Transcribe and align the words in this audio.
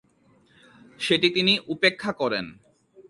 সেটি 0.99 1.27
তিনি 1.29 1.53
উপেক্ষা 1.67 2.11
করেন। 2.11 2.45